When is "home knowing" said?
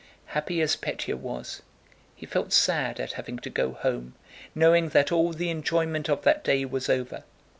3.73-4.89